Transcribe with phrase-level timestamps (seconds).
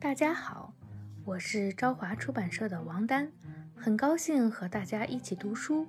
[0.00, 0.72] 大家好，
[1.26, 3.30] 我是朝华出版社的王丹，
[3.76, 5.86] 很高兴和大家一起读书。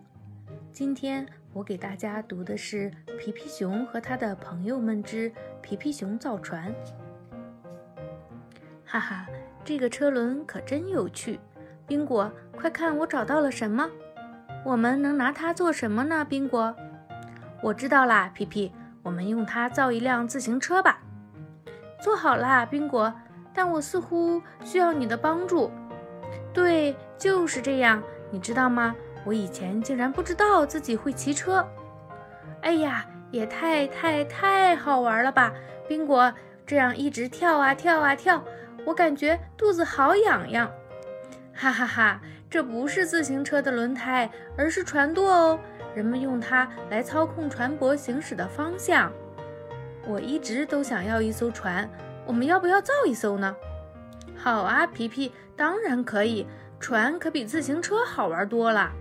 [0.69, 6.73] 今天我给大家读的是《皮皮熊和他的朋友们之皮皮熊造船》。
[8.85, 9.25] 哈哈，
[9.63, 11.39] 这个车轮可真有趣！
[11.87, 13.89] 宾果，快看我找到了什么？
[14.65, 16.25] 我们能拿它做什么呢？
[16.25, 16.75] 宾果，
[17.63, 18.73] 我知道啦，皮皮，
[19.03, 21.01] 我们用它造一辆自行车吧。
[22.03, 23.13] 做好啦，宾果。
[23.53, 25.71] 但我似乎需要你的帮助。
[26.53, 28.01] 对，就是这样。
[28.29, 28.95] 你知道吗？
[29.25, 31.67] 我以前竟然不知道自己会骑车。
[32.61, 35.53] 哎呀，也太太太好玩了吧！
[35.87, 36.33] 宾果，
[36.65, 38.43] 这样一直跳啊跳啊跳，
[38.85, 40.71] 我感觉肚子好痒痒。
[41.53, 45.59] 哈哈哈，这不是自行车的轮胎，而是船舵哦。
[45.93, 49.11] 人们用它来操控船舶行驶的方向。
[50.07, 51.87] 我一直都想要一艘船。
[52.25, 53.55] 我们要不要造一艘呢？
[54.37, 56.47] 好啊，皮皮，当然可以。
[56.79, 58.91] 船可比自行车好玩多了。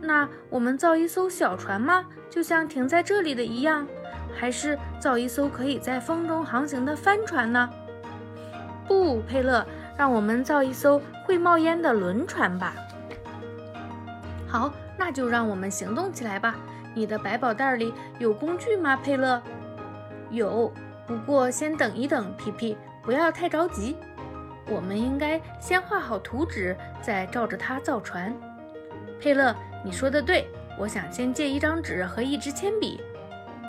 [0.00, 2.06] 那我们造一艘小船吗？
[2.30, 3.86] 就像停在这里的一样，
[4.34, 7.68] 还是造一艘可以在风中航行的帆船呢？
[8.86, 9.66] 不，佩勒，
[9.98, 12.74] 让我们造一艘会冒烟的轮船吧。
[14.46, 16.56] 好，那就让我们行动起来吧。
[16.94, 19.42] 你的百宝袋里有工具吗，佩勒？
[20.30, 20.72] 有。
[21.08, 23.96] 不过，先等一等，皮皮，不要太着急。
[24.66, 28.32] 我们应该先画好图纸，再照着它造船。
[29.18, 30.46] 佩勒，你说的对，
[30.78, 33.00] 我想先借一张纸和一支铅笔。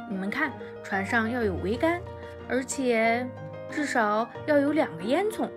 [0.10, 0.52] 你们看，
[0.84, 2.02] 船上要有桅杆，
[2.50, 3.26] 而且
[3.72, 5.50] 至少要有两个烟囱。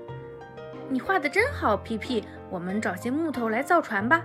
[0.89, 2.25] 你画的真好，皮皮。
[2.49, 4.23] 我们找些木头来造船吧。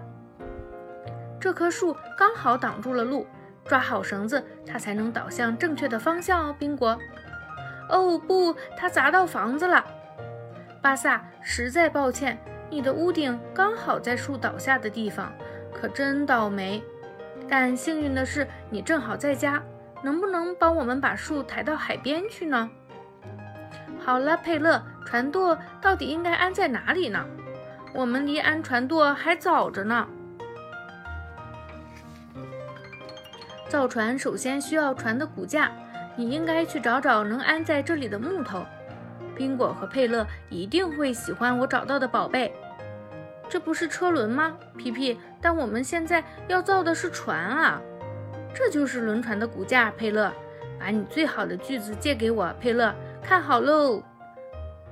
[1.40, 3.26] 这棵树刚好挡住了路，
[3.66, 6.96] 抓好绳子，它才能导向正确的方向哦，宾果。
[7.90, 9.84] 哦不，它砸到房子了，
[10.82, 12.38] 巴萨，实在抱歉，
[12.70, 15.32] 你的屋顶刚好在树倒下的地方，
[15.74, 16.84] 可真倒霉。
[17.50, 19.64] 但幸运的是，你正好在家，
[20.04, 22.70] 能不能帮我们把树抬到海边去呢？
[24.00, 27.26] 好了，佩勒，船舵到底应该安在哪里呢？
[27.94, 30.08] 我们离安船舵还早着呢。
[33.70, 35.72] 造船首先需要船的骨架。
[36.18, 38.66] 你应该去找找能安在这里的木头。
[39.36, 42.54] 宾果和佩勒一定会喜欢我找到的宝贝。
[43.48, 45.18] 这不是车轮吗，皮皮？
[45.40, 47.80] 但我们现在要造的是船啊！
[48.54, 49.92] 这就是轮船的骨架。
[49.92, 50.34] 佩勒，
[50.80, 52.52] 把你最好的锯子借给我。
[52.60, 54.04] 佩勒，看好喽！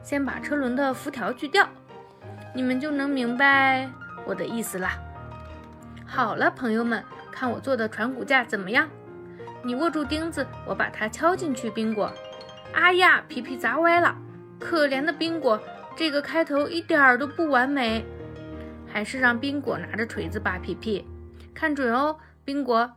[0.04, 1.68] 先把车轮的辐条锯掉，
[2.54, 3.90] 你们就能明白
[4.26, 5.00] 我的意思啦。
[6.06, 8.88] 好了，朋友们，看我做的船骨架怎么样？
[9.66, 11.72] 你握住钉子，我把它敲进去。
[11.72, 12.14] 冰果，
[12.72, 14.16] 哎呀，皮皮砸歪了，
[14.60, 15.60] 可怜的冰果，
[15.96, 18.06] 这个开头一点儿都不完美。
[18.86, 21.04] 还是让宾果拿着锤子吧，皮皮，
[21.56, 22.16] 看准哦，
[22.46, 22.92] 宾果。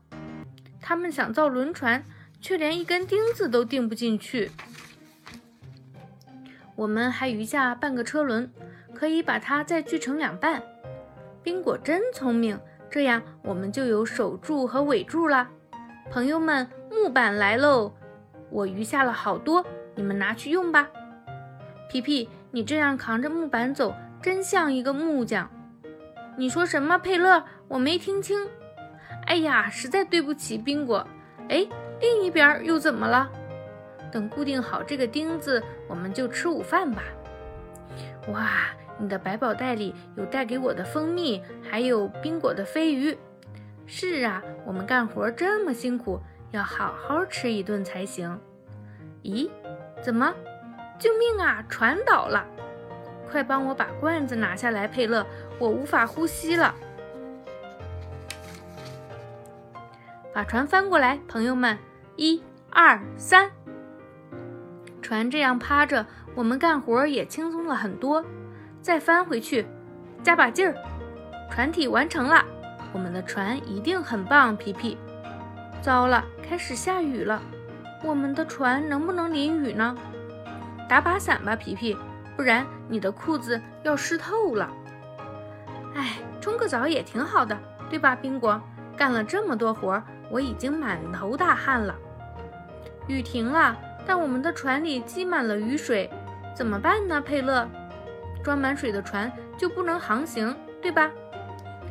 [0.78, 2.04] 他们想造轮船，
[2.38, 4.50] 却连一根钉子都钉不进去。
[6.76, 8.52] 我们还余下半个车轮，
[8.94, 10.62] 可以把它再锯成两半。
[11.42, 15.48] 宾果真聪明，这样我们就有首柱和尾柱了。
[16.10, 17.92] 朋友们，木板来喽！
[18.50, 19.62] 我余下了好多，
[19.94, 20.88] 你们拿去用吧。
[21.90, 25.50] 皮皮，你这样扛着木板走，真像一个木匠。
[26.38, 27.44] 你说什么，佩勒？
[27.68, 28.38] 我没听清。
[29.26, 31.06] 哎呀，实在对不起，宾果。
[31.50, 31.66] 哎，
[32.00, 33.30] 另一边又怎么了？
[34.10, 37.02] 等固定好这个钉子，我们就吃午饭吧。
[38.28, 38.48] 哇，
[38.96, 43.16] 你的百宝袋里有带给我的蜂蜜，还有宾果的飞鱼。
[43.90, 48.38] 是啊，我们干活这么辛苦，要好好吃一顿才行。
[49.22, 49.50] 咦，
[50.02, 50.34] 怎么？
[50.98, 51.64] 救命啊！
[51.70, 52.44] 船倒了！
[53.30, 55.26] 快帮我把罐子拿下来，佩勒，
[55.58, 56.74] 我无法呼吸了。
[60.34, 61.78] 把船翻过来，朋友们，
[62.16, 63.50] 一、二、三。
[65.00, 66.04] 船这样趴着，
[66.34, 68.22] 我们干活也轻松了很多。
[68.82, 69.66] 再翻回去，
[70.22, 70.74] 加把劲儿，
[71.50, 72.44] 船体完成了。
[72.92, 74.96] 我们的船一定很棒，皮皮。
[75.80, 77.40] 糟了，开始下雨了，
[78.02, 79.96] 我们的船能不能淋雨呢？
[80.88, 81.96] 打把伞吧，皮皮，
[82.36, 84.70] 不然你的裤子要湿透了。
[85.94, 87.56] 哎，冲个澡也挺好的，
[87.90, 88.60] 对吧，宾果？
[88.96, 91.94] 干了这么多活，我已经满头大汗了。
[93.06, 96.10] 雨停了，但我们的船里积满了雨水，
[96.56, 97.20] 怎么办呢？
[97.20, 97.68] 佩勒，
[98.42, 101.10] 装满水的船就不能航行，对吧？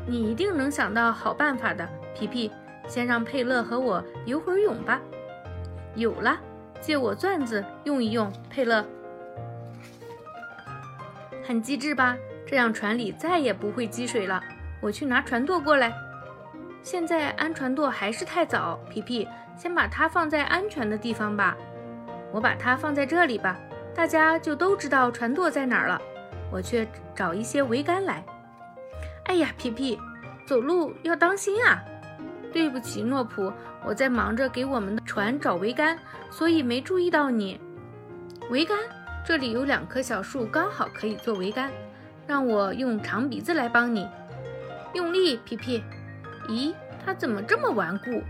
[0.07, 2.51] 你一定能想到好办法的，皮皮。
[2.87, 5.01] 先让佩勒和我游会儿泳吧。
[5.95, 6.39] 有了，
[6.79, 8.85] 借我钻子用一用，佩勒。
[11.45, 12.15] 很机智吧？
[12.45, 14.41] 这样船里再也不会积水了。
[14.81, 15.93] 我去拿船舵过来。
[16.81, 19.27] 现在安船舵还是太早，皮皮，
[19.57, 21.57] 先把它放在安全的地方吧。
[22.31, 23.59] 我把它放在这里吧，
[23.93, 26.01] 大家就都知道船舵在哪儿了。
[26.49, 28.23] 我去找一些桅杆来。
[29.27, 29.99] 哎呀，皮皮，
[30.45, 31.83] 走路要当心啊！
[32.53, 33.51] 对不起，诺普，
[33.85, 35.99] 我在忙着给我们的船找桅杆，
[36.31, 37.59] 所以没注意到你。
[38.49, 38.77] 桅杆，
[39.25, 41.69] 这里有两棵小树，刚好可以做桅杆。
[42.25, 44.07] 让我用长鼻子来帮你，
[44.93, 45.83] 用力，皮皮。
[46.47, 46.73] 咦，
[47.05, 48.23] 它怎么这么顽固？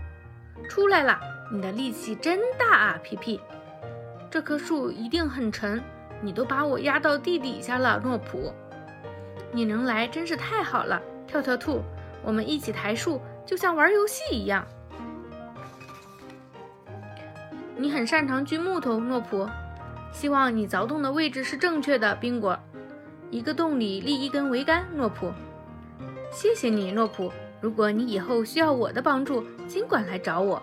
[0.68, 1.18] 出来了，
[1.52, 3.40] 你的力气真大啊，皮皮。
[4.30, 5.80] 这棵树一定很沉，
[6.20, 8.52] 你都把我压到地底下了，诺普。
[9.52, 11.82] 你能来真是太好了，跳跳兔，
[12.22, 14.66] 我们一起抬树，就像玩游戏一样。
[17.76, 19.48] 你很擅长锯木头，诺普。
[20.12, 22.58] 希望你凿洞的位置是正确的，宾果。
[23.30, 25.32] 一个洞里立一根桅杆，诺普。
[26.32, 27.32] 谢谢你，诺普。
[27.60, 30.62] 如果你以后需要我的帮助，尽管来找我。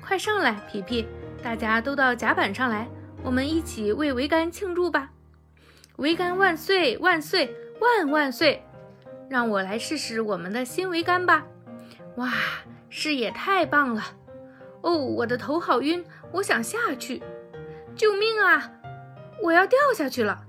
[0.00, 1.06] 快上来，皮皮！
[1.42, 2.88] 大家都到甲板上来，
[3.22, 5.10] 我们一起为桅杆庆祝吧！
[5.96, 6.96] 桅杆万岁！
[6.98, 7.54] 万岁！
[7.80, 8.62] 万万岁！
[9.28, 11.44] 让我来试试我们的新桅杆吧！
[12.16, 12.32] 哇，
[12.88, 14.02] 视野太棒了！
[14.82, 17.22] 哦，我的头好晕，我想下去！
[17.94, 18.70] 救命啊！
[19.42, 20.44] 我要掉下去了！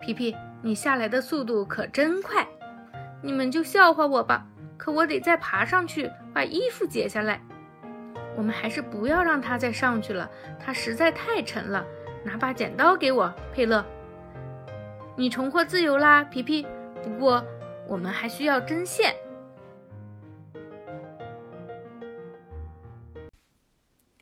[0.00, 2.46] 皮皮，你下来的速度可真快！
[3.20, 4.46] 你们就笑话我吧，
[4.76, 7.40] 可我得再爬上去，把衣服解下来。
[8.36, 11.84] 我们还是不要让它再上去了，它实在太沉了。
[12.24, 13.84] 拿把剪刀给我，佩勒。
[15.16, 16.66] 你重获自由啦，皮皮。
[17.02, 17.44] 不过
[17.88, 19.14] 我们还需要针线。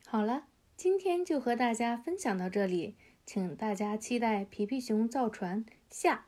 [0.06, 0.44] 好了，
[0.76, 6.26] 今天就和大家分享到这里，请大家期待皮皮熊造船下。